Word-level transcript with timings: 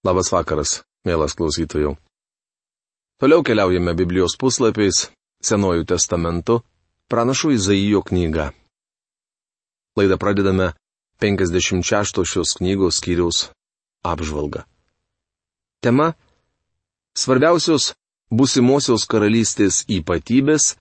Labas 0.00 0.30
vakaras, 0.32 0.78
mielas 1.04 1.34
klausytojų. 1.36 1.92
Toliau 3.20 3.42
keliaujame 3.44 3.92
Biblijos 3.92 4.32
puslapiais, 4.40 5.10
Senojų 5.44 5.84
testamentu, 5.88 6.62
pranašų 7.12 7.52
Izaijo 7.52 8.00
knyga. 8.04 8.50
Laidą 9.96 10.16
pradedame 10.20 10.70
56 11.20 12.24
šios 12.24 12.56
knygos 12.56 13.00
skyriaus 13.00 13.50
apžvalgą. 14.00 14.64
Tema- 15.84 16.14
svarbiausios 17.20 17.92
būsimosios 18.32 19.04
karalystės 19.04 19.84
ypatybės 19.84 20.76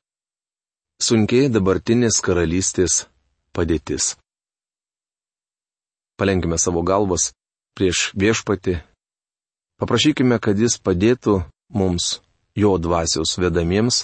-sunkiai 1.08 1.52
dabartinės 1.52 2.22
karalystės 2.24 3.08
padėtis. 3.52 4.16
Palenkime 6.16 6.56
savo 6.60 6.84
galvas 6.84 7.34
prieš 7.76 8.12
viešpati 8.16 8.80
Paprašykime, 9.80 10.40
kad 10.44 10.60
jis 10.60 10.76
padėtų 10.84 11.40
mums, 11.72 12.20
jo 12.56 12.76
dvasios 12.78 13.38
vedamiems, 13.40 14.04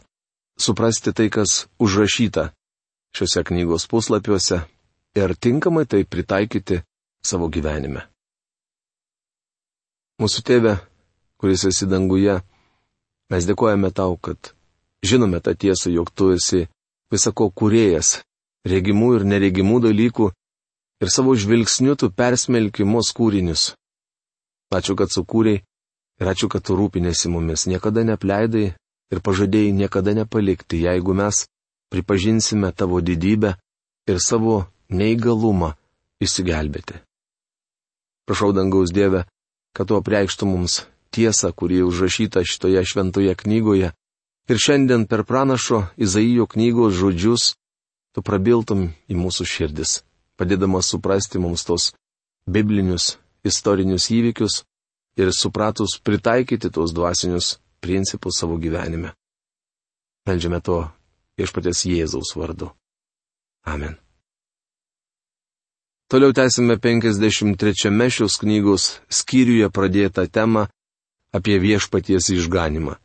suprasti 0.59 1.12
tai, 1.12 1.27
kas 1.30 1.66
užrašyta 1.84 2.49
šiuose 3.16 3.44
knygos 3.48 3.88
puslapiuose 3.91 4.62
ir 5.20 5.35
tinkamai 5.35 5.85
tai 5.85 6.04
pritaikyti 6.08 6.82
savo 7.23 7.49
gyvenime. 7.52 8.05
Mūsų 10.22 10.44
tėve, 10.48 10.77
kuris 11.40 11.66
esi 11.68 11.88
danguje, 11.91 12.40
mes 13.32 13.48
dėkojame 13.48 13.91
tau, 13.91 14.16
kad 14.16 14.54
žinome 15.04 15.41
tą 15.44 15.55
tiesą, 15.60 15.91
jog 15.91 16.12
tu 16.16 16.32
esi 16.35 16.68
visako 17.12 17.49
kuriejas, 17.52 18.21
regimų 18.63 19.10
ir 19.18 19.27
neregimų 19.27 19.82
dalykų 19.90 20.30
ir 21.04 21.12
savo 21.12 21.35
žvilgsniu 21.35 21.98
tu 21.99 22.12
persmelki 22.12 22.88
mus 22.88 23.12
kūrinius. 23.16 23.73
Ačiū, 24.76 24.96
kad 24.98 25.12
sukūrei 25.13 25.62
ir 26.22 26.32
ačiū, 26.32 26.50
kad 26.52 26.64
tu 26.64 26.78
rūpinėsi 26.80 27.32
mumis, 27.32 27.68
niekada 27.68 28.05
nepleidai 28.08 28.74
ir 29.12 29.21
pažadėjai 29.21 29.74
niekada 29.76 30.16
nepalikti, 30.18 30.82
jeigu 30.85 31.13
mes 31.13 31.46
pripažinsime 31.94 32.72
tavo 32.74 33.02
didybę 33.02 33.55
ir 34.10 34.22
savo 34.22 34.66
neįgalumą 34.90 35.74
išsigelbėti. 36.22 37.02
Prašau 38.26 38.54
dangaus 38.57 38.94
Dievę, 38.94 39.26
kad 39.76 39.88
tu 39.88 39.98
apreikštum 39.99 40.49
mums 40.49 40.85
tiesą, 41.13 41.52
kuri 41.54 41.84
užrašyta 41.85 42.41
šitoje 42.44 42.82
šventoje 42.85 43.35
knygoje, 43.35 43.91
ir 44.50 44.57
šiandien 44.57 45.05
per 45.10 45.24
pranašo 45.24 45.85
Izaijo 45.98 46.48
knygos 46.48 46.94
žodžius 46.98 47.54
tu 48.13 48.24
prabiltum 48.26 48.90
į 49.12 49.18
mūsų 49.20 49.46
širdis, 49.46 50.02
padėdamas 50.40 50.90
suprasti 50.91 51.41
mums 51.41 51.66
tos 51.68 51.91
biblinius 52.48 53.18
istorinius 53.46 54.10
įvykius 54.13 54.63
ir 55.18 55.32
supratus 55.34 55.99
pritaikyti 56.04 56.70
tuos 56.70 56.94
dvasinius 56.94 57.58
principus 57.80 58.40
savo 58.40 58.58
gyvenime. 58.58 59.13
Meldžiame 60.26 60.62
to 60.62 60.80
viešpatės 61.40 61.85
Jėzaus 61.85 62.34
vardu. 62.35 62.72
Amen. 63.66 63.98
Toliau 66.09 66.34
tęsime 66.34 66.78
53 66.78 68.09
šios 68.13 68.38
knygos 68.38 68.84
skyriuje 69.09 69.69
pradėtą 69.74 70.28
temą 70.30 70.68
apie 71.34 71.57
viešpaties 71.59 72.29
išganimą. 72.29 72.96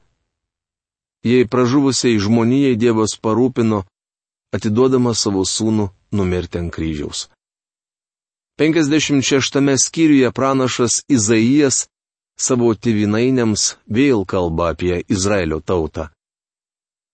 Jei 1.24 1.48
pražuvusiai 1.48 2.20
žmonijai 2.20 2.76
Dievas 2.76 3.16
parūpino, 3.20 3.84
atiduodama 4.56 5.12
savo 5.14 5.44
sūnų 5.44 5.90
numirti 6.16 6.60
ant 6.60 6.72
kryžiaus. 6.72 7.28
56 8.60 9.56
skyriuje 9.80 10.30
pranašas 10.32 11.00
Izaijas 11.08 11.88
savo 12.40 12.72
tėvinainiams 12.74 13.74
vėl 13.98 14.24
kalba 14.24 14.72
apie 14.72 15.02
Izraelio 15.12 15.60
tautą. 15.60 16.08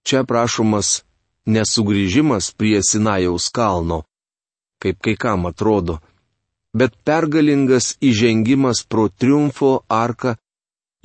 Čia 0.07 0.23
prašomas 0.23 1.03
nesugrįžimas 1.51 2.53
prie 2.59 2.79
Sinajaus 2.83 3.49
kalno, 3.51 4.05
kaip 4.83 5.01
kai 5.03 5.17
kam 5.19 5.49
atrodo, 5.51 5.99
bet 6.77 6.95
pergalingas 7.07 7.97
įžengimas 8.05 8.85
pro 8.87 9.09
triumfo 9.09 9.73
arką 9.89 10.37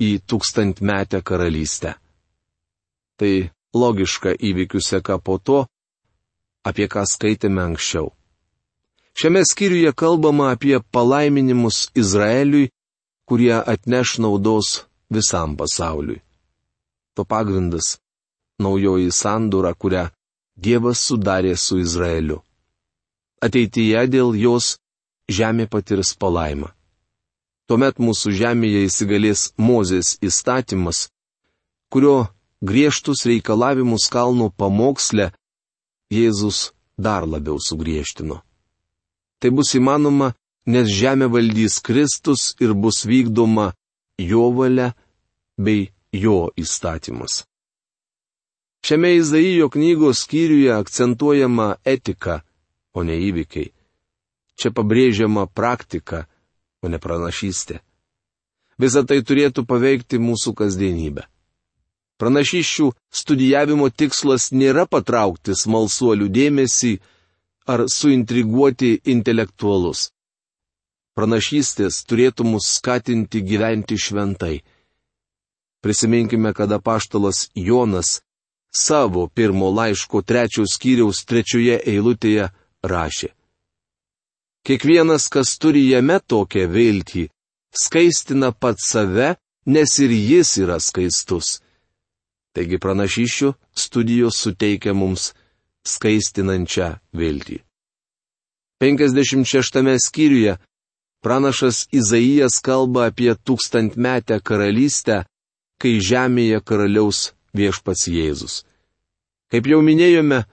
į 0.02 0.10
tūkstantmetę 0.28 1.22
karalystę. 1.26 1.96
Tai 3.18 3.32
logiška 3.74 4.34
įvykių 4.38 4.80
seka 4.82 5.18
po 5.18 5.38
to, 5.38 5.64
apie 6.66 6.86
ką 6.90 7.02
skaitėme 7.08 7.62
anksčiau. 7.62 8.12
Šiame 9.18 9.42
skyriuje 9.44 9.92
kalbama 9.92 10.52
apie 10.54 10.78
palaiminimus 10.94 11.90
Izraeliui, 11.98 12.70
kurie 13.32 13.54
atneš 13.72 14.18
naudos 14.18 14.68
visam 15.08 15.56
pasauliui. 15.56 16.20
To 17.16 17.24
pagrindas- 17.24 17.86
naujoji 18.64 19.08
sandūra, 19.08 19.72
kurią 19.72 20.04
Dievas 20.64 20.98
sudarė 21.08 21.54
su 21.56 21.78
Izraeliu. 21.80 22.42
Ateityje 23.40 24.02
dėl 24.14 24.36
jos 24.36 24.66
žemė 25.36 25.64
patirs 25.72 26.10
palaimą. 26.20 26.68
Tuomet 27.68 27.96
mūsų 28.06 28.28
žemėje 28.40 28.84
įsigalės 28.88 29.40
Mozės 29.56 30.08
įstatymas, 30.28 31.08
kurio 31.88 32.28
griežtus 32.60 33.24
reikalavimus 33.30 34.10
kalno 34.12 34.50
pamoksle 34.50 35.32
Jėzus 36.12 36.72
dar 36.98 37.24
labiau 37.24 37.56
sugriežtino. 37.56 38.42
Tai 39.40 39.50
bus 39.56 39.72
įmanoma, 39.80 40.34
nes 40.66 40.88
žemė 40.88 41.28
valdys 41.32 41.80
Kristus 41.82 42.52
ir 42.62 42.74
bus 42.74 43.04
vykdoma 43.06 43.72
jo 44.18 44.50
valia 44.54 44.92
bei 45.58 45.90
jo 46.12 46.50
įstatymas. 46.56 47.42
Šiame 48.82 49.14
Izaijo 49.14 49.68
knygos 49.70 50.24
skyriuje 50.24 50.72
akcentuojama 50.74 51.76
etika, 51.84 52.40
o 52.94 53.02
ne 53.06 53.14
įvykiai. 53.28 53.70
Čia 54.58 54.72
pabrėžiama 54.74 55.46
praktika, 55.46 56.26
o 56.82 56.90
ne 56.90 56.98
pranašystė. 56.98 57.78
Visą 58.82 59.04
tai 59.06 59.20
turėtų 59.22 59.64
paveikti 59.70 60.18
mūsų 60.18 60.54
kasdienybę. 60.58 61.28
Pranašyščių 62.18 62.88
studijavimo 63.10 63.88
tikslas 63.90 64.50
nėra 64.52 64.84
patraukti 64.86 65.54
smalsuolių 65.58 66.28
dėmesį, 66.30 66.92
ar 67.66 67.86
suintriguoti 67.86 68.96
intelektualus. 69.14 70.10
Pranašystės 71.16 72.02
turėtų 72.08 72.46
mus 72.48 72.68
skatinti 72.78 73.42
gyventi 73.44 73.98
šventai. 74.00 74.62
Prisiminkime, 75.84 76.54
kada 76.56 76.78
paštalas 76.80 77.50
Jonas 77.54 78.22
savo 78.72 79.26
pirmo 79.28 79.68
laiško 79.70 80.22
trečios 80.22 80.76
skyriaus 80.78 81.24
trečioje 81.28 81.76
eilutėje 81.84 82.48
rašė. 82.82 83.28
Kiekvienas, 84.64 85.26
kas 85.28 85.58
turi 85.58 85.82
jame 85.90 86.20
tokią 86.20 86.68
viltį, 86.70 87.26
skaistina 87.74 88.52
pat 88.52 88.80
save, 88.80 89.34
nes 89.66 89.98
ir 89.98 90.14
jis 90.14 90.56
yra 90.62 90.78
skaistus. 90.80 91.58
Taigi 92.54 92.78
pranašyšių 92.78 93.52
studijos 93.74 94.38
suteikia 94.44 94.94
mums 94.94 95.32
skaistinančią 95.88 96.94
viltį. 97.16 97.58
56 98.82 99.98
skyriuje 100.06 100.56
pranašas 101.24 101.86
Izaijas 101.94 102.58
kalba 102.64 103.06
apie 103.10 103.32
tūkstantmetę 103.34 104.40
karalystę, 104.44 105.22
kai 105.80 105.98
žemėje 106.02 106.60
karaliaus 106.66 107.32
viešpats 107.56 108.08
Jėzus. 108.10 108.62
Kaip 109.52 109.68
jau 109.68 109.80
minėjome, 109.84 110.44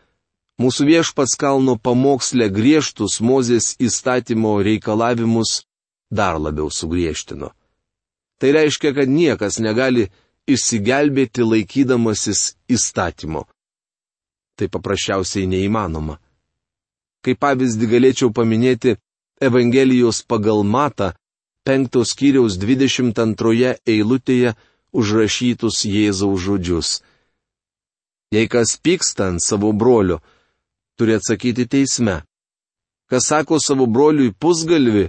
mūsų 0.62 0.88
viešpats 0.92 1.38
kalno 1.40 1.78
pamokslė 1.78 2.50
griežtus 2.54 3.20
Mozės 3.22 3.76
įstatymo 3.80 4.58
reikalavimus 4.66 5.62
dar 6.12 6.40
labiau 6.42 6.72
sugriežtino. 6.74 7.54
Tai 8.40 8.50
reiškia, 8.56 8.96
kad 8.96 9.12
niekas 9.12 9.60
negali 9.60 10.10
išsigelbėti 10.50 11.46
laikydamasis 11.46 12.54
įstatymo 12.72 13.46
tai 14.60 14.68
paprasčiausiai 14.68 15.48
neįmanoma. 15.48 16.18
Kaip 17.24 17.40
pavyzdį 17.44 17.88
galėčiau 17.94 18.34
paminėti 18.36 18.98
Evangelijos 19.40 20.22
pagal 20.22 20.64
Mata, 20.64 21.14
penktos 21.64 22.12
kiriaus 22.12 22.58
22 22.60 23.78
eilutėje 23.88 24.52
užrašytus 24.92 25.86
Jėzaus 25.88 26.44
žodžius. 26.44 26.90
Jei 28.36 28.50
kas 28.52 28.76
pyksta 28.84 29.30
ant 29.32 29.40
savo 29.40 29.72
brolio, 29.72 30.20
turi 31.00 31.16
atsakyti 31.16 31.66
teisme. 31.72 32.20
Kas 33.10 33.32
sako 33.32 33.62
savo 33.64 33.88
broliui 33.88 34.36
pusgalvi, 34.36 35.08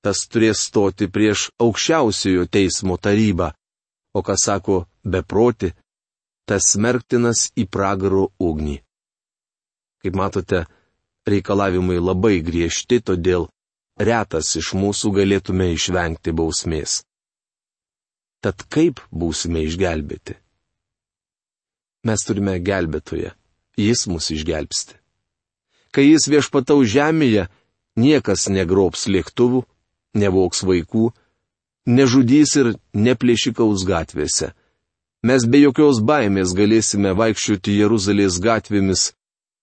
tas 0.00 0.24
turės 0.32 0.64
stoti 0.64 1.10
prieš 1.12 1.50
aukščiausiojo 1.60 2.48
teismo 2.48 2.96
tarybą, 2.96 3.52
o 4.16 4.24
kas 4.24 4.48
sako 4.48 4.86
beproti, 5.04 5.74
tas 6.48 6.72
smerktinas 6.72 7.50
į 7.60 7.68
pragaro 7.68 8.30
ugnį. 8.40 8.80
Kaip 10.00 10.16
matote, 10.16 10.64
reikalavimai 11.30 11.98
labai 12.00 12.40
griežti, 12.44 13.00
todėl 13.00 13.48
retas 14.00 14.54
iš 14.60 14.72
mūsų 14.78 15.12
galėtume 15.20 15.70
išvengti 15.74 16.34
bausmės. 16.36 17.00
Tad 18.40 18.64
kaip 18.72 19.02
būsime 19.12 19.64
išgelbėti? 19.68 20.38
Mes 22.08 22.24
turime 22.24 22.56
gelbėtoje, 22.64 23.34
jis 23.76 24.06
mus 24.08 24.30
išgelbsti. 24.32 24.96
Kai 25.92 26.06
jis 26.06 26.28
viešpatau 26.32 26.80
žemėje, 26.86 27.48
niekas 28.00 28.46
negrobs 28.48 29.04
lėktuvų, 29.10 29.66
nevoks 30.16 30.62
vaikų, 30.64 31.10
nežudys 31.90 32.56
ir 32.62 32.72
neplėšikaus 32.94 33.84
gatvėse. 33.84 34.54
Mes 35.26 35.44
be 35.44 35.60
jokios 35.60 36.00
baimės 36.00 36.54
galėsime 36.56 37.12
vaikščioti 37.18 37.76
Jeruzalės 37.76 38.38
gatvėmis, 38.40 39.10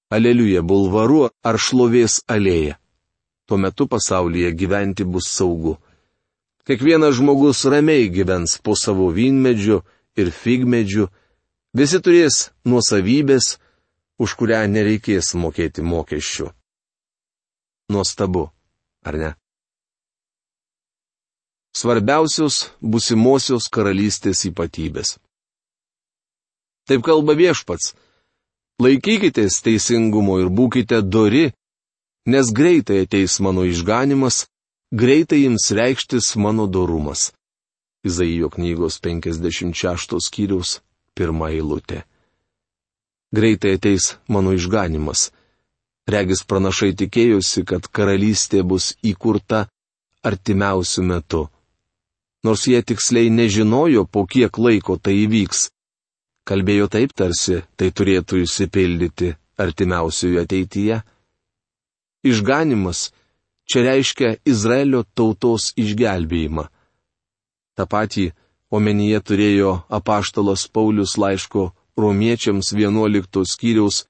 aleliuje 0.10 0.62
bulvaru 0.62 1.28
ar 1.44 1.60
šlovės 1.60 2.22
alėje. 2.28 2.78
Tuo 3.48 3.58
metu 3.58 3.88
pasaulyje 3.88 4.52
gyventi 4.60 5.06
bus 5.08 5.30
saugu. 5.32 5.78
Kiekvienas 6.68 7.16
žmogus 7.16 7.64
ramiai 7.72 8.10
gyvens 8.12 8.58
po 8.60 8.76
savo 8.76 9.08
vynmedžiu 9.16 9.82
ir 10.20 10.32
figmedžiu, 10.36 11.08
visi 11.72 12.00
turės 12.04 12.50
nuosavybės, 12.68 13.56
už 14.20 14.34
kurią 14.40 14.66
nereikės 14.68 15.36
mokėti 15.40 15.86
mokesčių. 15.86 16.50
Nuostabu, 17.94 18.50
ar 19.08 19.16
ne? 19.22 19.30
Svarbiausios 21.78 22.74
busimosios 22.82 23.70
karalystės 23.70 24.42
ypatybės. 24.50 25.16
Taip 26.90 27.04
kalba 27.06 27.36
viešpats. 27.38 27.94
Laikykitės 28.78 29.56
teisingumo 29.66 30.36
ir 30.38 30.52
būkite 30.54 31.00
dori, 31.02 31.48
nes 32.30 32.50
greitai 32.54 33.00
ateis 33.08 33.40
mano 33.42 33.64
išganimas, 33.66 34.44
greitai 34.94 35.40
jums 35.48 35.72
reikštis 35.74 36.36
mano 36.38 36.68
dorumas. 36.70 37.32
Izaijo 38.06 38.52
knygos 38.54 39.00
56 39.02 40.20
skyriaus 40.28 40.76
pirmą 41.18 41.50
eilutę. 41.56 42.04
Greitai 43.34 43.72
ateis 43.80 44.12
mano 44.30 44.54
išganimas. 44.54 45.32
Regis 46.08 46.46
pranašai 46.46 46.92
tikėjosi, 47.02 47.66
kad 47.66 47.90
karalystė 47.90 48.62
bus 48.62 48.92
įkurta 49.02 49.64
artimiausių 50.22 51.08
metų. 51.14 51.42
Nors 52.46 52.68
jie 52.70 52.84
tiksliai 52.86 53.34
nežinojo, 53.34 54.06
po 54.06 54.28
kiek 54.30 54.62
laiko 54.62 55.00
tai 55.02 55.18
įvyks 55.26 55.66
kalbėjo 56.48 56.88
taip 56.92 57.14
tarsi 57.18 57.62
tai 57.76 57.92
turėtų 57.92 58.42
įsipildyti 58.46 59.34
artimiausioje 59.60 60.44
ateityje. 60.46 61.02
Išganimas 62.28 63.10
čia 63.68 63.84
reiškia 63.90 64.36
Izraelio 64.48 65.04
tautos 65.18 65.74
išgelbėjimą. 65.76 66.68
Ta 67.76 67.86
pati 67.86 68.30
omenyje 68.74 69.20
turėjo 69.28 69.74
apaštalas 70.00 70.68
Paulius 70.72 71.18
laiško 71.20 71.72
romiečiams 72.00 72.72
11 72.74 73.44
skyriaus 73.54 74.06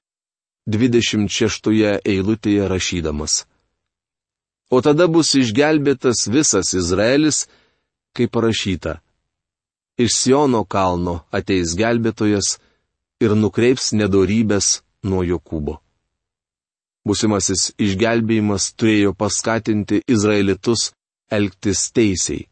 26 0.68 1.72
eilutėje 2.04 2.68
rašydamas. 2.68 3.44
O 4.70 4.82
tada 4.84 5.08
bus 5.08 5.32
išgelbėtas 5.34 6.26
visas 6.28 6.74
Izraelis, 6.76 7.46
kaip 8.12 8.34
parašyta 8.36 8.98
iš 9.98 10.14
Siono 10.14 10.62
kalno 10.64 11.20
ateis 11.34 11.74
gelbėtojas 11.78 12.56
ir 13.22 13.34
nukreips 13.34 13.92
nedorybės 13.98 14.80
nuo 15.02 15.24
Jokūbo. 15.26 15.78
Būsimasis 17.08 17.72
išgelbėjimas 17.80 18.72
turėjo 18.78 19.14
paskatinti 19.16 20.02
izraelitus 20.06 20.90
elgtis 21.32 21.88
teisiai. 21.94 22.46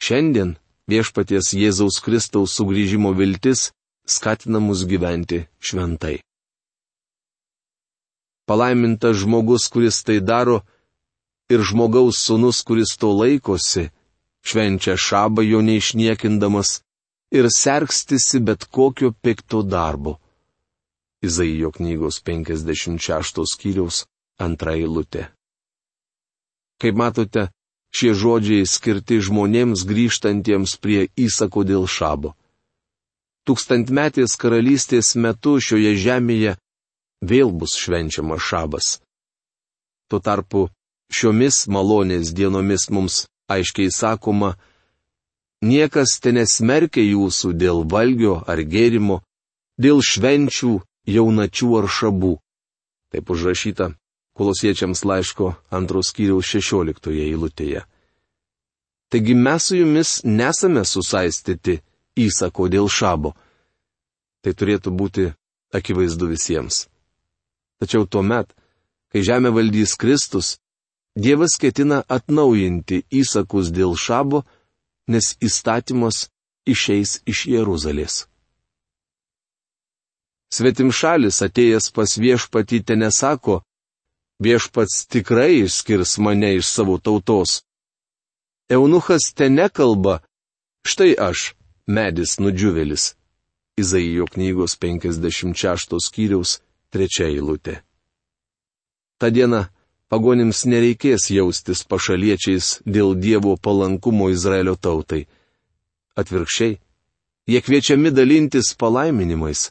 Šiandien 0.00 0.56
viešpaties 0.90 1.52
Jėzaus 1.54 2.00
Kristaus 2.04 2.56
sugrįžimo 2.58 3.12
viltis 3.14 3.70
skatina 4.06 4.60
mus 4.60 4.82
gyventi 4.90 5.44
šventai. 5.62 6.18
Palaimintas 8.48 9.20
žmogus, 9.22 9.68
kuris 9.70 10.02
tai 10.02 10.18
daro, 10.18 10.64
ir 11.52 11.62
žmogaus 11.62 12.18
sunus, 12.18 12.64
kuris 12.66 12.96
to 12.98 13.12
laikosi, 13.14 13.90
švenčia 14.46 14.96
šabą 14.96 15.42
jo 15.44 15.60
neišniekindamas 15.62 16.80
ir 17.30 17.46
sergstisi 17.56 18.40
bet 18.40 18.64
kokio 18.64 19.12
pikto 19.22 19.62
darbo. 19.62 20.18
Izaijo 21.22 21.70
knygos 21.76 22.22
56 22.24 23.44
skyriaus 23.52 24.06
antra 24.38 24.72
eilutė. 24.80 25.28
Kaip 26.80 26.96
matote, 26.96 27.50
šie 27.92 28.14
žodžiai 28.16 28.64
skirti 28.64 29.20
žmonėms 29.20 29.84
grįžtantiems 29.84 30.78
prie 30.80 31.08
įsako 31.26 31.64
dėl 31.68 31.84
šabo. 31.84 32.32
Tūkstantmetės 33.44 34.36
karalystės 34.40 35.12
metu 35.16 35.58
šioje 35.60 35.92
žemėje 36.00 36.56
vėl 37.20 37.52
bus 37.52 37.76
švenčiamas 37.76 38.40
šabas. 38.48 38.88
Tuo 40.08 40.20
tarpu 40.24 40.68
šiomis 41.12 41.66
malonės 41.68 42.32
dienomis 42.36 42.88
mums 42.94 43.26
aiškiai 43.50 43.90
sakoma, 43.94 44.54
niekas 45.62 46.18
ten 46.22 46.38
nesmerkia 46.40 47.04
jūsų 47.04 47.52
dėl 47.62 47.84
valgio 47.90 48.40
ar 48.46 48.62
gėrimo, 48.62 49.20
dėl 49.80 50.02
švenčių, 50.04 50.72
jaunačių 51.10 51.70
ar 51.80 51.88
šabų. 51.98 52.34
Taip 53.10 53.30
užrašyta 53.34 53.92
kolosiečiams 54.38 55.02
laiško 55.04 55.54
antros 55.74 56.12
kiriaus 56.16 56.46
šešioliktoje 56.48 57.26
eilutėje. 57.32 57.82
Taigi 59.10 59.34
mes 59.34 59.64
su 59.66 59.76
jumis 59.76 60.20
nesame 60.24 60.84
susaistyti 60.86 61.80
įsako 62.16 62.68
dėl 62.70 62.86
šabo. 62.88 63.34
Tai 64.40 64.52
turėtų 64.54 64.92
būti 64.94 65.26
akivaizdu 65.74 66.30
visiems. 66.30 66.86
Tačiau 67.82 68.06
tuo 68.06 68.22
met, 68.22 68.54
kai 69.10 69.24
žemė 69.26 69.50
valdys 69.56 69.96
Kristus, 70.00 70.58
Dievas 71.20 71.58
ketina 71.60 71.98
atnaujinti 72.16 73.02
įsakus 73.20 73.68
dėl 73.76 73.92
šabo, 73.98 74.44
nes 75.12 75.34
įstatymas 75.46 76.28
išeis 76.64 77.18
iš 77.28 77.46
Jeruzalės. 77.54 78.14
Svetim 80.50 80.88
šalis 80.90 81.42
atėjęs 81.46 81.90
pas 81.96 82.16
viešpatį 82.24 82.78
ten 82.88 83.02
nesako, 83.04 83.60
viešpats 84.44 85.04
tikrai 85.12 85.60
išskirs 85.66 86.16
mane 86.24 86.54
iš 86.58 86.70
savo 86.74 86.96
tautos. 86.98 87.60
Eunuchas 88.70 89.30
ten 89.36 89.58
nekalba, 89.58 90.22
štai 90.86 91.12
aš, 91.28 91.52
medis 91.86 92.38
nudžiuvelis. 92.40 93.14
Izaijo 93.80 94.26
knygos 94.32 94.76
56 94.80 96.00
skyriaus 96.06 96.58
3 96.92 97.28
eilutė. 97.28 97.76
Ta 99.20 99.30
diena 99.30 99.68
pagonims 100.10 100.64
nereikės 100.66 101.30
jaustis 101.30 101.84
pašaliečiais 101.86 102.80
dėl 102.84 103.14
Dievo 103.14 103.54
palankumo 103.56 104.28
Izraelio 104.34 104.74
tautai. 104.74 105.26
Atvirkščiai, 106.18 106.78
jie 107.46 107.60
kviečiami 107.62 108.10
dalintis 108.10 108.74
palaiminimais. 108.74 109.70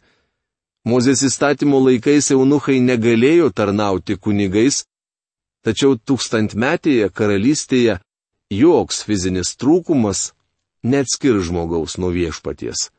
Mozės 0.88 1.26
įstatymo 1.28 1.82
laikais 1.84 2.32
eunuchai 2.32 2.80
negalėjo 2.80 3.52
tarnauti 3.52 4.16
kunigais, 4.16 4.86
tačiau 5.62 6.00
tūkstantmetėje 6.00 7.12
karalystėje 7.12 8.00
joks 8.50 9.04
fizinis 9.04 9.54
trūkumas 9.60 10.32
neatskir 10.84 11.44
žmogaus 11.44 12.00
nuo 12.00 12.14
viešpaties. 12.16 12.90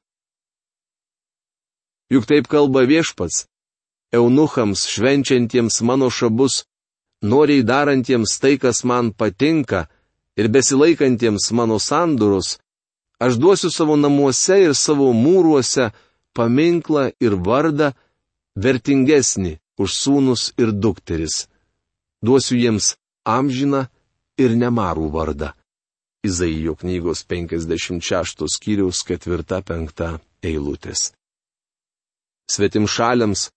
Juk 2.13 2.27
taip 2.29 2.51
kalba 2.51 2.85
viešpats, 2.85 3.47
eunuchams 4.13 4.85
švenčiantiems 4.93 5.81
mano 5.87 6.11
šabus 6.11 6.67
noriai 7.23 7.63
darantiems 7.63 8.39
tai, 8.41 8.57
kas 8.59 8.85
man 8.85 9.13
patinka, 9.13 9.89
ir 10.37 10.49
besilaikantiems 10.49 11.51
mano 11.53 11.79
sandurus, 11.79 12.59
aš 13.25 13.37
duosiu 13.43 13.71
savo 13.71 13.97
namuose 13.97 14.57
ir 14.67 14.75
savo 14.75 15.13
mūruose 15.13 15.91
paminklą 16.37 17.11
ir 17.21 17.37
vardą 17.47 17.93
vertingesnį 18.57 19.59
už 19.83 19.91
sūnus 20.03 20.43
ir 20.61 20.73
dukteris. 20.73 21.47
Duosiu 22.25 22.57
jiems 22.61 22.95
amžiną 23.25 23.87
ir 24.41 24.57
nemarų 24.57 25.09
vardą. 25.13 25.53
Izaijo 26.25 26.75
knygos 26.77 27.25
56 27.25 28.45
skyriaus 28.55 29.01
4-5 29.09 30.19
eilutės. 30.45 31.13
Svetim 32.51 32.85
šaliams, 32.85 33.49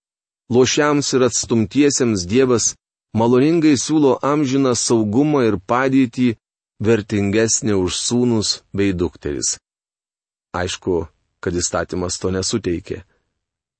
lošiams 0.53 1.09
ir 1.15 1.25
atstumtiesiems 1.27 2.23
Dievas 2.29 2.75
maloningai 3.17 3.75
siūlo 3.79 4.17
amžiną 4.21 4.73
saugumą 4.77 5.43
ir 5.47 5.59
padėtį 5.71 6.33
vertingesnė 6.83 7.77
už 7.79 7.99
sūnus 7.99 8.63
bei 8.73 8.93
dukteris. 8.93 9.57
Aišku, 10.53 11.07
kad 11.41 11.53
įstatymas 11.57 12.19
to 12.21 12.33
nesuteikė. 12.33 13.03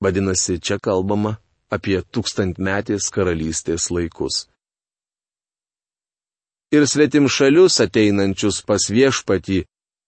Vadinasi, 0.03 0.59
čia 0.59 0.79
kalbama 0.81 1.37
apie 1.73 1.99
tūkstantmetės 2.01 3.09
karalystės 3.13 3.89
laikus. 3.93 4.47
Ir 6.73 6.87
svetim 6.89 7.29
šalius 7.29 7.77
ateinančius 7.85 8.63
pas 8.65 8.89
viešpatį 8.89 9.63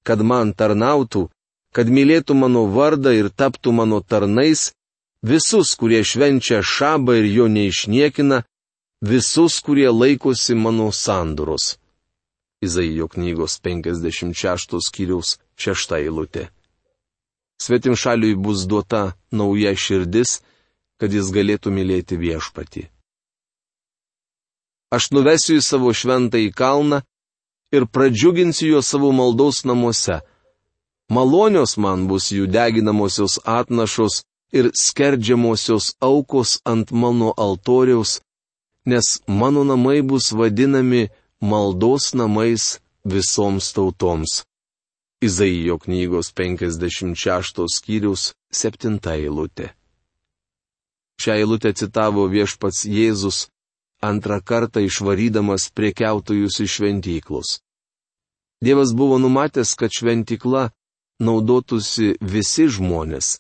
kad 0.06 0.22
man 0.22 0.54
tarnautų, 0.54 1.28
kad 1.76 1.90
mylėtų 1.90 2.38
mano 2.38 2.66
vardą 2.72 3.12
ir 3.18 3.32
taptų 3.34 3.74
mano 3.80 4.00
tarnais, 4.02 4.70
visus, 5.26 5.74
kurie 5.80 6.04
švenčia 6.06 6.62
šabą 6.62 7.18
ir 7.22 7.28
jo 7.34 7.48
neišniekina, 7.50 8.44
visus, 9.10 9.60
kurie 9.62 9.90
laikosi 9.92 10.56
mano 10.56 10.92
sanduros. 10.92 11.78
Izaijo 12.62 13.08
knygos 13.08 13.60
56 13.62 14.82
skyriaus 14.88 15.38
6 15.58 15.96
eilutė. 16.00 16.50
Svetim 17.62 17.96
šaliui 17.96 18.36
bus 18.36 18.66
duota 18.68 19.14
nauja 19.32 19.76
širdis, 19.76 20.42
kad 21.00 21.14
jis 21.14 21.30
galėtų 21.36 21.72
mylėti 21.78 22.18
viešpatį. 22.18 22.88
Aš 24.96 25.12
nuvesiu 25.12 25.60
į 25.60 25.66
savo 25.66 25.92
šventą 25.94 26.40
į 26.40 26.50
kalną 26.56 27.02
ir 27.76 27.86
pradžiuginsiu 27.86 28.74
juos 28.74 28.90
savo 28.90 29.12
maldos 29.12 29.64
namuose. 29.70 30.22
Malonios 31.12 31.78
man 31.78 32.08
bus 32.10 32.32
jų 32.34 32.48
deginamosios 32.50 33.38
atnašos 33.46 34.24
ir 34.56 34.72
skerdžiamosios 34.74 35.94
aukos 36.02 36.60
ant 36.66 36.92
mano 36.92 37.34
altoriaus, 37.38 38.22
nes 38.86 39.22
mano 39.28 39.64
namai 39.64 40.02
bus 40.02 40.32
vadinami 40.32 41.10
maldos 41.42 42.14
namais 42.14 42.80
visoms 43.06 43.74
tautoms. 43.74 44.32
Izaijo 45.22 45.78
knygos 45.84 46.28
56 46.34 47.66
skyrius 47.76 48.34
7 48.52 49.00
eilutė. 49.18 49.74
Šią 51.22 51.34
eilutę 51.40 51.72
citavo 51.74 52.28
viešpats 52.28 52.86
Jėzus 52.86 53.48
antrą 54.02 54.38
kartą 54.42 54.80
išvarydamas 54.86 55.70
priekiautojus 55.78 56.60
iš 56.66 56.72
šventyklos. 56.78 57.50
Dievas 58.62 58.94
buvo 58.94 59.18
numatęs, 59.20 59.76
kad 59.80 59.92
šventykla 59.98 60.70
naudotųsi 61.20 62.16
visi 62.22 62.68
žmonės. 62.76 63.40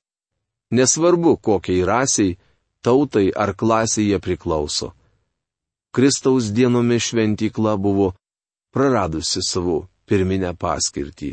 Nesvarbu, 0.71 1.37
kokiai 1.37 1.85
rasiai, 1.85 2.37
tautai 2.81 3.29
ar 3.35 3.53
klasiai 3.53 4.09
jie 4.09 4.19
priklauso. 4.19 4.93
Kristaus 5.95 6.51
dienomis 6.51 7.03
šventykla 7.07 7.77
buvo 7.79 8.09
praradusi 8.75 9.39
savo 9.47 9.77
pirminę 10.03 10.51
paskirtį. 10.59 11.29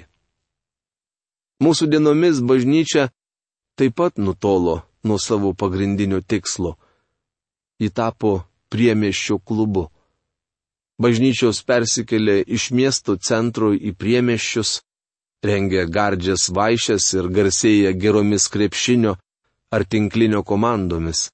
Mūsų 1.63 1.89
dienomis 1.91 2.39
bažnyčia 2.47 3.09
taip 3.75 3.97
pat 3.99 4.23
nutolo 4.23 4.77
nuo 5.03 5.19
savo 5.19 5.51
pagrindinio 5.55 6.23
tikslo. 6.23 6.77
Ji 7.83 7.91
tapo 7.91 8.33
priemieščio 8.71 9.41
klubu. 9.43 9.89
Bažnyčios 11.03 11.65
persikėlė 11.67 12.39
iš 12.47 12.71
miesto 12.71 13.19
centro 13.19 13.73
į 13.75 13.97
priemieščius, 13.99 14.79
rengia 15.43 15.89
gardžias 15.91 16.47
vaišes 16.55 17.11
ir 17.19 17.31
garsėja 17.35 17.97
geromis 17.99 18.47
krepšinio 18.47 19.19
ar 19.75 19.83
tinklinio 19.91 20.47
komandomis. 20.47 21.33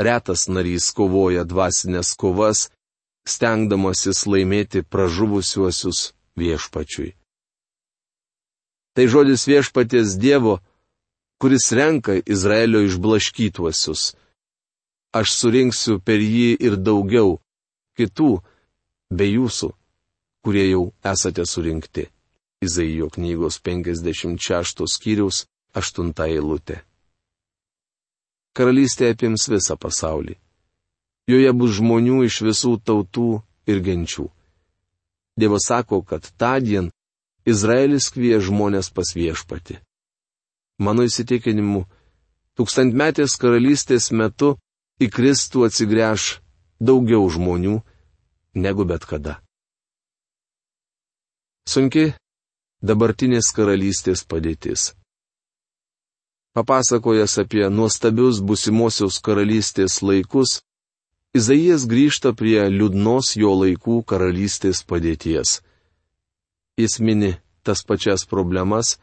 Retas 0.00 0.46
narys 0.48 0.88
kovoja 0.96 1.44
dvasinės 1.44 2.14
kovas, 2.20 2.68
stengdamasis 3.28 4.24
laimėti 4.26 4.80
pražuvusiuosius 4.82 6.14
viešpačiui. 6.40 7.12
Tai 8.96 9.04
žodis 9.12 9.44
viešpaties 9.46 10.16
Dievo, 10.22 10.58
kuris 11.40 11.68
renka 11.76 12.16
Izraelio 12.24 12.80
išblaškytuosius 12.88 14.10
aš 15.12 15.34
surinksiu 15.34 15.98
per 16.04 16.22
jį 16.22 16.54
ir 16.62 16.76
daugiau 16.78 17.38
kitų, 17.98 18.30
be 19.10 19.26
jūsų, 19.26 19.70
kurie 20.44 20.66
jau 20.70 20.84
esate 21.12 21.46
surinkti. 21.46 22.06
Izaijo 22.60 23.08
knygos 23.10 23.58
56 23.64 24.86
skyriaus 24.94 25.46
8 25.74 26.12
eilutė. 26.26 26.82
Karalystė 28.56 29.12
apims 29.14 29.46
visą 29.50 29.76
pasaulį. 29.78 30.34
Joje 31.30 31.52
bus 31.54 31.76
žmonių 31.78 32.24
iš 32.26 32.40
visų 32.42 32.76
tautų 32.82 33.42
ir 33.70 33.82
genčių. 33.86 34.26
Dievas 35.38 35.68
sako, 35.70 36.02
kad 36.02 36.26
tą 36.40 36.56
dieną 36.64 36.90
Izraelis 37.46 38.10
kvie 38.12 38.36
žmonės 38.42 38.90
pas 38.92 39.14
viešpati. 39.16 39.78
Mano 40.80 41.06
įsitikinimu, 41.08 41.86
tūkstantmetės 42.56 43.36
karalystės 43.40 44.10
metu 44.12 44.56
į 45.00 45.08
Kristų 45.14 45.64
atsigręš 45.68 46.26
daugiau 46.80 47.28
žmonių 47.32 47.78
negu 48.54 48.84
bet 48.84 49.06
kada. 49.08 49.38
Sunki 51.68 52.10
dabartinės 52.82 53.52
karalystės 53.56 54.24
padėtis. 54.26 54.90
Papasakojęs 56.54 57.38
apie 57.38 57.68
nuostabius 57.70 58.40
busimosios 58.42 59.20
karalystės 59.22 60.00
laikus, 60.02 60.60
Izaijas 61.30 61.84
grįžta 61.86 62.32
prie 62.34 62.58
liūdnos 62.74 63.36
jo 63.38 63.52
laikų 63.54 64.00
karalystės 64.02 64.80
padėties. 64.82 65.60
Jis 66.74 66.98
mini 66.98 67.36
tas 67.62 67.84
pačias 67.86 68.24
problemas, 68.26 68.96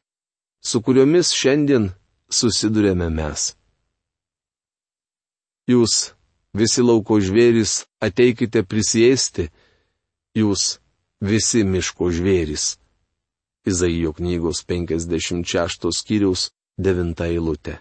su 0.60 0.82
kuriomis 0.84 1.32
šiandien 1.32 1.86
susidurėme 2.28 3.08
mes. 3.16 3.54
Jūs, 5.72 5.94
visi 6.52 6.84
lauko 6.84 7.22
žvėrys, 7.24 7.86
ateikite 8.04 8.66
prisėsti, 8.68 9.48
jūs, 10.36 10.82
visi 11.24 11.64
miško 11.64 12.12
žvėrys. 12.12 12.74
Izaijo 13.68 14.12
knygos 14.20 14.66
56 14.68 15.96
skyriaus 15.96 16.50
9 16.78 17.24
eilutė. 17.26 17.80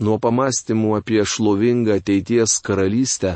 Nuo 0.00 0.16
pamastymų 0.18 0.94
apie 0.96 1.20
šlovingą 1.28 1.98
ateities 2.00 2.54
karalystę 2.64 3.34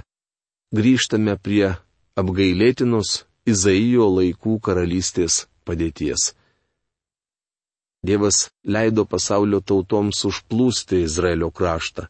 grįžtame 0.73 1.35
prie 1.37 1.75
apgailėtinos 2.17 3.27
Izaijo 3.47 4.07
laikų 4.15 4.57
karalystės 4.65 5.45
padėties. 5.69 6.33
Dievas 8.09 8.49
leido 8.65 9.05
pasaulio 9.05 9.61
tautoms 9.61 10.25
užplūsti 10.31 11.03
Izraelio 11.05 11.53
kraštą. 11.53 12.09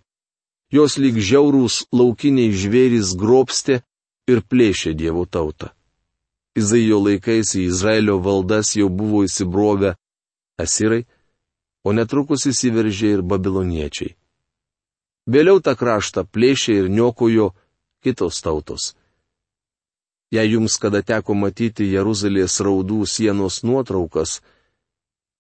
Jos 0.71 0.97
lyg 1.03 1.19
žiaurūs 1.19 1.89
laukiniai 1.91 2.55
žvėrys 2.55 3.17
grobstė 3.19 3.81
ir 4.31 4.45
plėšė 4.47 4.95
Dievo 4.95 5.27
tautą. 5.27 5.73
Izaijo 6.57 7.03
laikais 7.03 7.57
į 7.59 7.67
Izraelio 7.67 8.21
valdas 8.23 8.77
jau 8.79 8.89
buvo 8.89 9.27
įsibrovę 9.27 9.97
asirai, 10.63 11.03
o 11.87 11.95
netrukus 11.95 12.49
įsiveržė 12.51 13.13
ir 13.17 13.23
babiloniečiai. 13.23 14.17
Vėliau 15.31 15.63
tą 15.63 15.75
kraštą 15.79 16.25
plėšė 16.35 16.75
ir 16.83 16.89
niokojo 16.91 17.53
kitos 18.03 18.43
tautos. 18.43 18.95
Jei 20.35 20.51
jums 20.53 20.75
kada 20.83 21.03
teko 21.07 21.35
matyti 21.39 21.87
Jeruzalės 21.93 22.59
raudų 22.67 23.05
sienos 23.07 23.63
nuotraukas, 23.63 24.41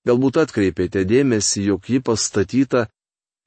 galbūt 0.06 0.38
atkreipėte 0.44 1.02
dėmesį, 1.12 1.64
jog 1.70 1.90
ji 1.90 2.02
pastatyta 2.08 2.86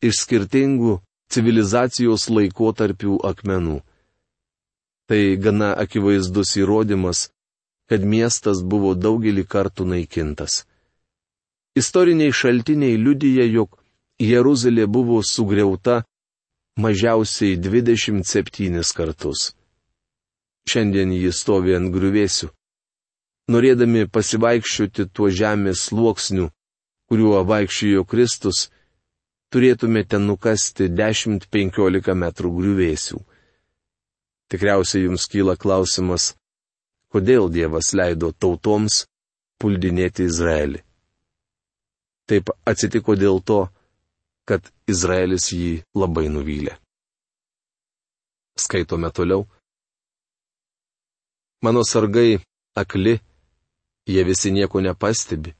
iš 0.04 0.24
skirtingų 0.26 0.98
civilizacijos 1.32 2.28
laikotarpių 2.36 3.20
akmenų. 3.32 3.80
Tai 5.08 5.22
gana 5.44 5.72
akivaizdus 5.84 6.58
įrodymas, 6.60 7.30
kad 7.90 8.04
miestas 8.04 8.60
buvo 8.62 8.94
daugelį 8.96 9.48
kartų 9.48 9.88
naikintas. 9.94 10.66
Istoriniai 11.80 12.34
šaltiniai 12.36 12.98
liudyja, 13.00 13.46
jog 13.56 13.78
Jeruzalė 14.20 14.86
buvo 14.92 15.22
sugriauta 15.24 16.02
mažiausiai 16.84 17.56
27 17.56 18.82
kartus. 18.98 19.54
Šiandien 20.70 21.14
jis 21.16 21.40
stovi 21.44 21.76
ant 21.78 21.92
griuvėsių. 21.94 22.50
Norėdami 23.54 24.04
pasivaikščioti 24.16 25.08
tuo 25.16 25.30
žemės 25.42 25.86
sluoksniu, 25.90 26.50
kuriuo 27.10 27.40
vaikščiojo 27.52 28.04
Kristus, 28.12 28.68
turėtumėte 29.54 30.20
nukasti 30.22 30.90
10-15 31.00 32.14
metrų 32.24 32.52
griuvėsių. 32.60 33.22
Tikriausiai 34.52 35.08
jums 35.08 35.26
kyla 35.32 35.56
klausimas, 35.64 36.34
kodėl 37.14 37.50
Dievas 37.56 37.94
leido 37.98 38.30
tautoms 38.38 39.04
puldinėti 39.62 40.28
Izraelį. 40.30 40.84
Taip 42.30 42.52
atsitiko 42.70 43.16
dėl 43.18 43.42
to, 43.42 43.64
kad 44.46 44.66
Izraelis 44.90 45.50
jį 45.54 45.72
labai 45.98 46.28
nuvylė. 46.30 46.76
Skaitome 48.60 49.10
toliau. 49.16 49.48
Mano 51.66 51.82
sargai 51.84 52.40
akli, 52.78 53.18
jie 54.10 54.24
visi 54.30 54.52
nieko 54.54 54.82
nepastebi. 54.86 55.56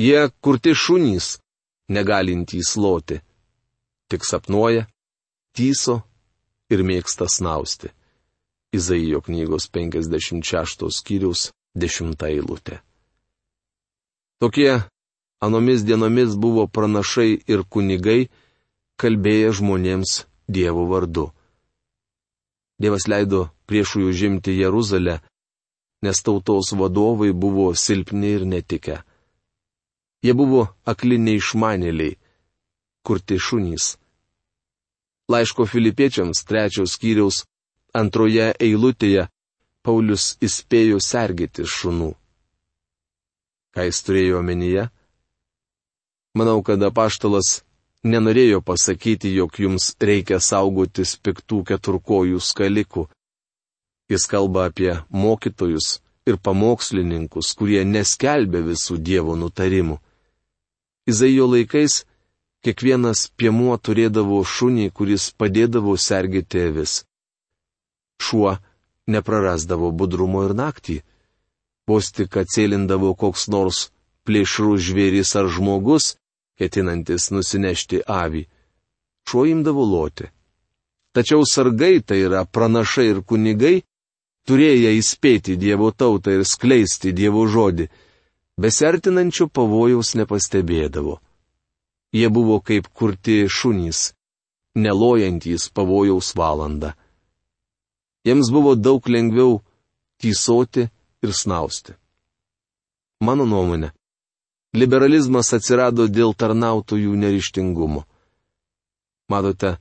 Jie 0.00 0.26
kurti 0.40 0.74
šunys, 0.74 1.36
negalintys 1.92 2.74
loti 2.76 3.20
tik 4.10 4.24
sapnuoja, 4.24 4.86
tyso 5.56 6.00
ir 6.70 6.82
mėgsta 6.86 7.28
snausti. 7.30 7.90
Izaijo 8.76 9.22
knygos 9.24 9.68
56 9.72 10.90
skyrius 10.98 11.50
10 11.78 12.26
eilutė. 12.28 12.80
Tokie 14.42 14.72
anomis 15.40 15.84
dienomis 15.84 16.36
buvo 16.36 16.66
pranašai 16.66 17.32
ir 17.52 17.64
kunigai, 17.68 18.28
kalbėję 19.00 19.52
žmonėms 19.58 20.24
Dievo 20.48 20.86
vardu. 20.86 21.32
Dievas 22.78 23.08
leido 23.10 23.48
priešui 23.66 24.04
užimti 24.10 24.52
Jeruzalę, 24.60 25.20
nes 26.04 26.22
tautos 26.22 26.70
vadovai 26.80 27.32
buvo 27.32 27.74
silpni 27.74 28.30
ir 28.36 28.44
netikę. 28.46 29.00
Jie 30.22 30.34
buvo 30.38 30.62
akliniai 30.86 31.40
išmanėliai, 31.40 32.18
kurti 33.06 33.38
šunys. 33.46 33.96
Laiško 35.32 35.66
filipiečiams 35.66 36.44
trečios 36.46 36.94
skyriaus 36.94 37.42
antroje 37.94 38.52
eilutėje 38.62 39.26
Paulius 39.86 40.36
įspėjo 40.42 41.00
sergėti 41.02 41.66
šunų. 41.66 42.12
Ką 43.74 43.86
jis 43.88 43.98
turėjo 44.06 44.40
omenyje? 44.42 44.86
Manau, 46.36 46.60
kad 46.60 46.82
apaštalas 46.84 47.62
nenorėjo 48.04 48.60
pasakyti, 48.60 49.30
jog 49.38 49.56
jums 49.56 49.94
reikia 50.00 50.36
saugotis 50.40 51.16
piktų 51.16 51.62
keturkojų 51.70 52.40
skalikų. 52.44 53.06
Jis 54.12 54.26
kalba 54.30 54.66
apie 54.70 54.92
mokytojus 55.10 56.00
ir 56.28 56.36
pamokslininkus, 56.36 57.54
kurie 57.58 57.82
neskelbė 57.88 58.60
visų 58.68 58.98
Dievo 59.08 59.34
nutarimų. 59.40 59.96
Izaijo 61.08 61.48
laikais 61.54 62.04
kiekvienas 62.66 63.30
piemuo 63.38 63.78
turėdavo 63.78 64.42
šunį, 64.44 64.90
kuris 64.90 65.30
padėdavo 65.38 65.96
sergėti 65.96 66.66
avis. 66.68 67.00
Šuo 68.22 68.56
neprarasdavo 69.06 69.92
budrumo 69.94 70.44
ir 70.46 70.54
naktį 70.58 71.00
vos 71.86 72.10
tik 72.12 72.36
atsėlindavo 72.42 73.14
koks 73.14 73.46
nors 73.48 73.86
plėšrus 74.26 74.82
žvėris 74.88 75.34
ar 75.38 75.46
žmogus, 75.56 76.16
ketinantis 76.58 77.30
nusinešti 77.34 78.02
avį, 78.06 78.46
šuo 79.28 79.44
imdavo 79.52 79.84
loti. 79.84 80.26
Tačiau 81.16 81.44
sargai, 81.48 82.00
tai 82.04 82.18
yra 82.28 82.44
pranašai 82.44 83.06
ir 83.12 83.22
kunigai, 83.24 83.82
turėję 84.46 84.92
įspėti 84.98 85.56
Dievo 85.56 85.90
tautą 85.92 86.34
ir 86.36 86.44
skleisti 86.44 87.12
Dievo 87.16 87.46
žodį, 87.48 87.88
besertinančio 88.60 89.48
pavojaus 89.48 90.14
nepastebėdavo. 90.18 91.16
Jie 92.12 92.28
buvo 92.32 92.60
kaip 92.60 92.88
kurti 92.92 93.44
šunys, 93.48 94.12
nelojantys 94.76 95.68
pavojaus 95.72 96.34
valandą. 96.36 96.92
Jiems 98.26 98.50
buvo 98.52 98.74
daug 98.76 99.08
lengviau 99.08 99.60
tysoti 100.20 100.86
ir 101.22 101.32
snausti. 101.32 101.94
Mano 103.20 103.46
nuomonė, 103.48 103.92
liberalizmas 104.76 105.52
atsirado 105.56 106.06
dėl 106.12 106.34
tarnautojų 106.36 107.16
nerištingumo. 107.16 108.04
Matote, 109.32 109.76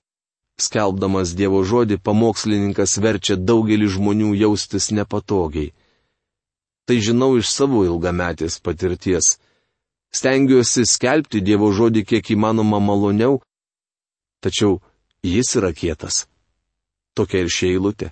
skelbdamas 0.57 1.35
Dievo 1.37 1.61
žodį, 1.67 1.99
pamokslininkas 2.01 2.97
verčia 3.03 3.35
daugelį 3.35 3.89
žmonių 3.97 4.33
jaustis 4.39 4.91
nepatogiai. 4.95 5.73
Tai 6.85 6.97
žinau 7.01 7.35
iš 7.37 7.49
savo 7.51 7.83
ilgametės 7.85 8.59
patirties. 8.63 9.35
Stengiuosi 10.15 10.85
skelbti 10.87 11.41
Dievo 11.41 11.71
žodį 11.75 12.05
kiek 12.07 12.31
įmanoma 12.31 12.79
maloniau, 12.79 13.41
tačiau 14.39 14.79
jis 15.25 15.57
yra 15.59 15.73
kietas. 15.73 16.23
Tokia 17.17 17.43
ir 17.43 17.51
šia 17.51 17.73
eilutė. 17.73 18.11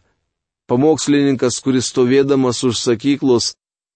Pamokslininkas, 0.67 1.59
kuris 1.63 1.91
stovėdamas 1.91 2.63
už 2.67 2.79
sakyklos, 2.79 3.53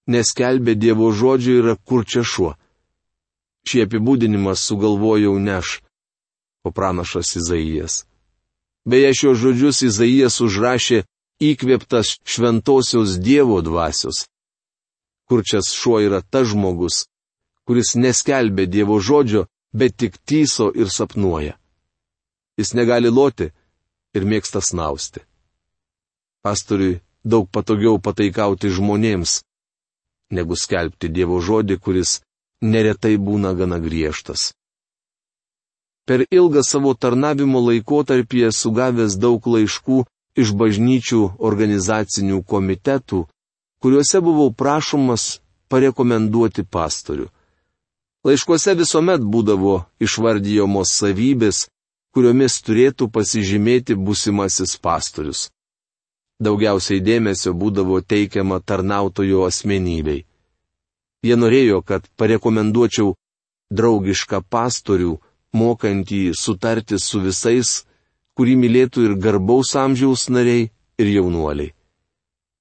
neskelbė 0.08 0.76
Dievo 0.76 1.10
žodžio 1.12 1.58
yra 1.62 1.74
kur 1.76 2.06
čia 2.06 2.24
šuo. 2.24 2.54
Šį 3.68 3.84
apibūdinimą 3.84 4.54
sugalvojau 4.56 5.34
ne 5.44 5.58
aš, 5.60 5.78
o 6.64 6.72
pranašas 6.72 7.34
Izaijas. 7.36 8.04
Beje, 8.88 9.12
šios 9.20 9.38
žodžius 9.42 9.82
Izaijas 9.84 10.40
užrašė 10.40 11.02
įkvėptas 11.44 12.16
šventosios 12.24 13.18
Dievo 13.20 13.60
dvasios. 13.62 14.24
Kurčias 15.28 15.74
šuo 15.76 16.00
yra 16.00 16.22
tas 16.24 16.48
žmogus, 16.48 17.04
kuris 17.68 17.92
neskelbė 18.00 18.64
Dievo 18.66 18.96
žodžio, 18.96 19.44
bet 19.76 19.98
tik 20.00 20.16
tyso 20.24 20.70
ir 20.72 20.88
sapnuoja. 20.88 21.58
Jis 22.56 22.72
negali 22.74 23.12
loti 23.12 23.50
ir 24.16 24.24
mėgsta 24.24 24.62
snausti. 24.64 25.20
Pastoriui 26.42 27.02
daug 27.24 27.50
patogiau 27.52 28.00
pataikauti 28.00 28.72
žmonėms, 28.72 29.42
negu 30.32 30.56
skelbti 30.56 31.12
Dievo 31.12 31.42
žodį, 31.44 31.76
kuris 31.76 32.20
neretai 32.62 33.16
būna 33.16 33.54
gana 33.58 33.78
griežtas. 33.78 34.52
Per 36.08 36.24
ilgą 36.32 36.62
savo 36.64 36.94
tarnavimo 36.94 37.60
laikotarpį 37.66 38.46
esu 38.48 38.72
gavęs 38.72 39.18
daug 39.20 39.44
laiškų 39.54 39.98
iš 40.40 40.54
bažnyčių 40.60 41.20
organizacinių 41.50 42.40
komitetų, 42.52 43.26
kuriuose 43.82 44.22
buvau 44.24 44.48
prašomas 44.52 45.40
parekomenduoti 45.68 46.64
pastorių. 46.64 47.28
Laiškuose 48.24 48.74
visuomet 48.78 49.20
būdavo 49.22 49.84
išvardyjamos 50.02 50.96
savybės, 51.02 51.66
kuriomis 52.14 52.58
turėtų 52.64 53.12
pasižymėti 53.12 53.94
busimasis 53.94 54.74
pastorius 54.80 55.46
daugiausiai 56.38 57.02
dėmesio 57.02 57.52
būdavo 57.60 57.98
teikiama 58.00 58.60
tarnautojų 58.62 59.42
asmenybei. 59.48 60.24
Jie 61.26 61.36
norėjo, 61.36 61.82
kad 61.82 62.06
parekomenduočiau 62.16 63.14
draugišką 63.74 64.42
pastorių, 64.50 65.18
mokantį 65.52 66.20
sutarti 66.38 66.98
su 67.02 67.20
visais, 67.24 67.84
kurį 68.38 68.54
mylėtų 68.62 69.08
ir 69.08 69.16
garbaus 69.18 69.74
amžiaus 69.76 70.28
nariai, 70.30 70.70
ir 70.98 71.06
jaunuoliai. 71.06 71.74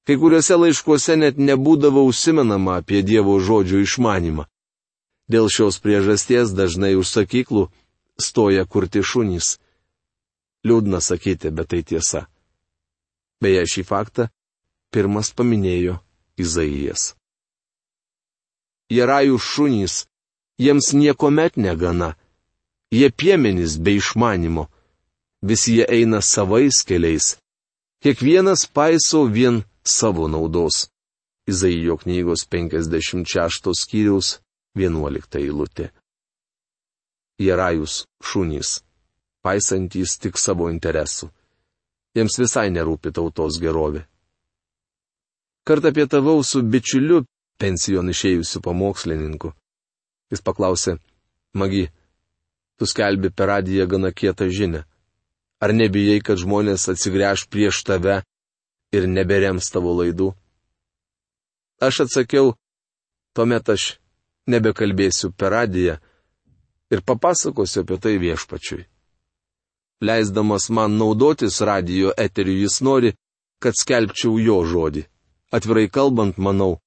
Kai 0.07 0.15
kuriuose 0.15 0.55
laiškuose 0.55 1.17
net 1.19 1.37
nebūdavo 1.37 2.05
užsimenama 2.07 2.77
apie 2.81 3.01
Dievo 3.03 3.35
žodžio 3.43 3.81
išmanimą. 3.83 4.47
Dėl 5.27 5.51
šios 5.51 5.81
priežasties 5.83 6.55
dažnai 6.55 6.93
už 6.95 7.11
sakyklų 7.11 7.67
stoja 8.15 8.63
kurti 8.65 9.03
šunys. 9.03 9.57
Liūdna 10.63 11.03
sakyti, 11.03 11.51
bet 11.51 11.73
tai 11.75 11.83
tiesa. 11.83 12.23
Beje, 13.43 13.67
šį 13.67 13.83
faktą 13.83 14.29
pirmas 14.95 15.35
paminėjo 15.35 15.99
Izaijas. 16.39 17.16
Jie 18.91 19.04
rajų 19.10 19.38
šunys, 19.41 20.06
jiems 20.62 20.93
niekuomet 20.95 21.58
negana, 21.60 22.13
jie 22.91 23.10
piemenys 23.12 23.78
be 23.84 23.97
išmanimo, 24.00 24.67
visi 25.43 25.78
jie 25.78 25.88
eina 25.97 26.21
savais 26.21 26.84
keliais, 26.88 27.36
kiekvienas 28.04 28.67
paiso 28.71 29.26
vien 29.28 29.63
savo 29.84 30.28
naudos. 30.28 30.88
Izaijo 31.47 31.95
knygos 32.02 32.41
56 32.52 33.71
skyriaus 33.82 34.34
11 34.76 35.39
eilutė. 35.39 35.93
Jie 37.39 37.56
rajus 37.56 38.02
šunys, 38.19 38.82
paisantys 39.39 40.17
tik 40.19 40.36
savo 40.36 40.67
interesų 40.67 41.32
jiems 42.17 42.38
visai 42.41 42.69
nerūpi 42.73 43.13
tautos 43.13 43.60
gerovė. 43.62 44.04
Kartą 45.67 45.91
pietavau 45.93 46.41
su 46.47 46.63
bičiuliu, 46.63 47.26
pensijon 47.61 48.09
išėjusiu 48.13 48.61
pamokslininku. 48.65 49.53
Jis 50.31 50.43
paklausė, 50.43 50.97
Magi, 51.57 51.87
tu 52.77 52.85
skelbi 52.85 53.31
per 53.33 53.49
radiją 53.53 53.87
gana 53.89 54.11
kietą 54.11 54.49
žinę. 54.51 54.83
Ar 55.63 55.73
nebijai, 55.73 56.19
kad 56.21 56.37
žmonės 56.37 56.85
atsigręž 56.91 57.47
prieš 57.49 57.81
tave 57.87 58.19
ir 58.93 59.07
neberems 59.09 59.71
tavo 59.73 59.95
laidų? 59.97 60.33
Aš 61.81 62.03
atsakiau, 62.05 62.53
tuomet 63.33 63.73
aš 63.73 63.95
nebekalbėsiu 64.51 65.31
per 65.33 65.55
radiją 65.55 65.97
ir 66.93 67.01
papasakosiu 67.01 67.81
apie 67.85 67.97
tai 68.03 68.15
viešpačiui 68.21 68.85
leisdamas 70.01 70.69
man 70.69 70.97
naudotis 70.97 71.61
radio 71.61 72.11
eteriu, 72.17 72.61
jis 72.61 72.81
nori, 72.81 73.13
kad 73.59 73.73
skelbčiau 73.73 74.37
jo 74.39 74.61
žodį. 74.65 75.03
Atvirai 75.51 75.87
kalbant, 75.89 76.37
manau, 76.37 76.77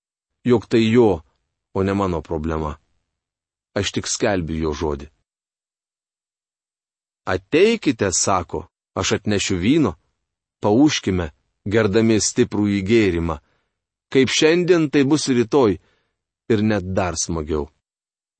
jog 0.45 0.67
tai 0.67 0.85
jo, 0.91 1.21
o 1.75 1.83
ne 1.83 1.95
mano 1.95 2.23
problema. 2.23 2.77
Aš 3.75 3.93
tik 3.95 4.07
skelbiu 4.11 4.59
jo 4.65 4.73
žodį. 4.75 5.09
Ateikite, 7.31 8.09
sako, 8.17 8.65
aš 8.99 9.13
atnešiu 9.21 9.59
vyno, 9.61 9.93
pauškime, 10.65 11.31
gerdami 11.65 12.19
stiprų 12.21 12.67
įgėrimą. 12.81 13.37
Kaip 14.11 14.33
šiandien, 14.33 14.89
tai 14.91 15.05
bus 15.07 15.29
rytoj 15.31 15.79
ir 16.51 16.65
net 16.67 16.89
dar 16.97 17.15
smagiau. 17.15 17.69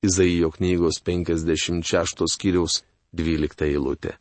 Izaijo 0.03 0.51
knygos 0.51 0.99
56 1.05 2.27
skyriaus 2.35 2.81
12 3.13 3.69
eilutė. 3.69 4.17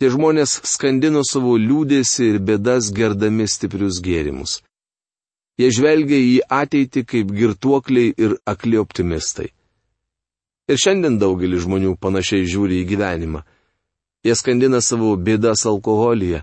Tie 0.00 0.08
žmonės 0.10 0.56
skandino 0.66 1.20
savo 1.22 1.54
liūdėsi 1.60 2.32
ir 2.32 2.38
bėdas 2.42 2.88
gerdami 2.96 3.46
stiprius 3.46 4.00
gėrimus. 4.02 4.58
Jie 5.60 5.68
žvelgia 5.76 6.18
į 6.18 6.36
ateitį 6.48 7.02
kaip 7.08 7.32
girtuokliai 7.36 8.14
ir 8.16 8.38
akli 8.48 8.78
optimistai. 8.80 9.50
Ir 10.70 10.78
šiandien 10.80 11.18
daugelis 11.20 11.66
žmonių 11.66 11.96
panašiai 12.00 12.48
žiūri 12.48 12.80
į 12.82 12.88
gyvenimą. 12.94 13.42
Jie 14.24 14.34
skandina 14.38 14.80
savo 14.80 15.12
bėdas 15.18 15.66
alkoholyje. 15.68 16.42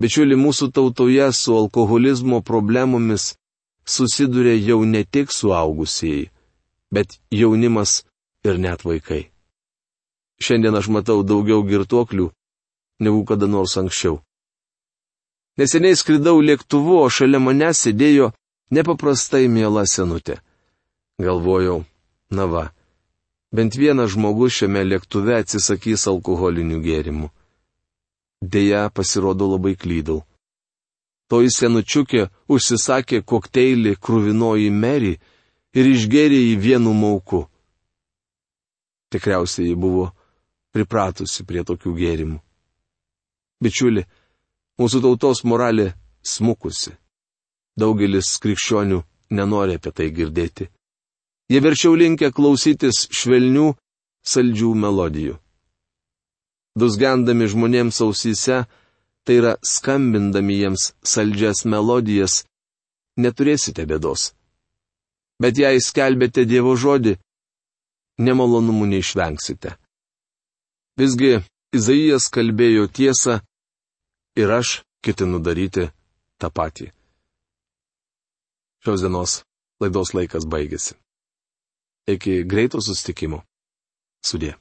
Bičiuli, 0.00 0.38
mūsų 0.38 0.70
tautoje 0.74 1.28
su 1.36 1.54
alkoholizmo 1.54 2.40
problemomis 2.42 3.34
susiduria 3.84 4.54
jau 4.56 4.84
ne 4.86 5.04
tik 5.04 5.30
suaugusieji, 5.30 6.30
bet 6.94 7.18
jaunimas 7.30 8.02
ir 8.46 8.58
net 8.58 8.86
vaikai. 8.86 9.28
Šiandien 10.42 10.74
aš 10.78 10.88
matau 10.90 11.22
daugiau 11.22 11.62
girtuoklių 11.66 12.30
negu 13.02 13.24
kada 13.26 13.46
nors 13.46 13.76
anksčiau. 13.78 14.22
Neseniai 15.60 15.96
skridau 15.96 16.40
lėktuvu, 16.40 17.02
o 17.04 17.08
šalia 17.12 17.40
mane 17.42 17.68
sėdėjo 17.76 18.30
nepaprastai 18.72 19.48
miela 19.52 19.84
senutė. 19.86 20.38
Galvojau, 21.20 21.82
na 22.32 22.46
va, 22.48 22.64
bent 23.52 23.76
vienas 23.76 24.14
žmogus 24.14 24.56
šiame 24.56 24.82
lėktuve 24.88 25.36
atsisakys 25.42 26.08
alkoholinių 26.08 26.80
gėrimų. 26.86 27.28
Deja, 28.42 28.88
pasirodo 28.90 29.50
labai 29.52 29.76
klydau. 29.76 30.22
Toji 31.28 31.52
senučiukė 31.52 32.26
užsisakė 32.52 33.22
kokteilį 33.22 33.94
krūvinoji 34.00 34.72
Meri 34.72 35.12
ir 35.72 35.92
išgėrė 35.92 36.40
jį 36.40 36.56
vienu 36.64 36.96
mauku. 36.96 37.44
Tikriausiai 39.12 39.68
ji 39.70 39.76
buvo 39.76 40.08
pripratusi 40.72 41.44
prie 41.44 41.62
tokių 41.68 41.94
gėrimų. 42.00 42.40
Bičiuli, 43.62 44.02
mūsų 44.80 45.02
tautos 45.04 45.42
moralė 45.44 45.92
smukusi. 46.24 46.94
Daugelis 47.78 48.36
krikščionių 48.42 49.02
nenori 49.36 49.78
apie 49.78 49.92
tai 49.96 50.10
girdėti. 50.12 50.68
Jie 51.52 51.60
verčiau 51.60 51.96
linkia 51.98 52.30
klausytis 52.32 53.06
švelnių, 53.12 53.72
saldžių 54.24 54.70
melodijų. 54.84 55.38
Dusgendami 56.78 57.48
žmonėms 57.52 57.98
ausyse, 58.04 58.62
tai 59.24 59.34
yra 59.40 59.56
skambindami 59.60 60.56
jiems 60.62 60.92
saldžias 61.04 61.64
melodijas, 61.68 62.42
neturėsite 63.20 63.84
bėdos. 63.88 64.32
Bet 65.42 65.58
jei 65.58 65.80
skelbėte 65.82 66.46
Dievo 66.48 66.72
žodį, 66.78 67.16
nemalonumų 68.22 68.88
neišvengsite. 68.94 69.76
Visgi 71.00 71.40
Izaijas 71.72 72.28
kalbėjo 72.32 72.86
tiesą 72.88 73.40
ir 74.36 74.50
aš 74.50 74.82
ketinu 75.04 75.38
daryti 75.44 75.88
tą 76.40 76.48
patį. 76.50 76.90
Šios 78.82 79.04
dienos 79.04 79.36
laidos 79.82 80.14
laikas 80.16 80.46
baigėsi. 80.46 80.96
Iki 82.10 82.42
greito 82.50 82.80
sustikimo. 82.82 83.42
Sudė. 84.26 84.56